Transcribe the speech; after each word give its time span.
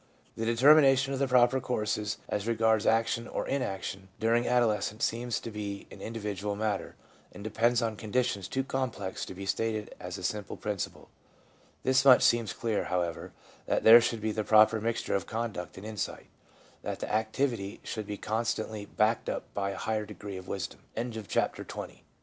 The 0.35 0.47
determination 0.47 1.13
of 1.13 1.19
the 1.19 1.27
proper 1.27 1.59
course 1.59 2.15
as 2.27 2.47
regards 2.47 2.87
action 2.87 3.27
or 3.27 3.47
inaction 3.47 4.07
during 4.19 4.47
adolescence 4.47 5.05
seems 5.05 5.39
to 5.39 5.51
be 5.51 5.85
an 5.91 6.01
individual 6.01 6.55
matter, 6.55 6.95
and 7.31 7.43
depends 7.43 7.83
on 7.83 7.95
conditions 7.95 8.47
too 8.47 8.63
complex 8.63 9.25
to 9.25 9.35
be 9.35 9.45
stated 9.45 9.93
as 9.99 10.17
a 10.17 10.23
simple 10.23 10.57
principle. 10.57 11.09
This 11.83 12.03
much 12.03 12.23
seems 12.23 12.51
clear, 12.51 12.85
however, 12.85 13.31
that 13.67 13.83
there 13.83 14.01
should 14.01 14.21
be 14.21 14.31
the 14.31 14.43
proper 14.43 14.81
mixture 14.81 15.13
of 15.13 15.27
conduct 15.27 15.77
and 15.77 15.85
insight; 15.85 16.31
that 16.81 16.97
the 16.99 17.13
activity 17.13 17.79
should 17.83 18.07
be 18.07 18.17
constantly 18.17 18.85
backed 18.87 19.29
up 19.29 19.53
by 19.53 19.69
a 19.69 19.77
higher 19.77 20.07
degree 20.07 20.35
of 20.35 20.47
wisdom. 20.47 20.79
CHAPTER 21.27 21.63
XXI 21.63 21.83
ADOL 21.83 21.97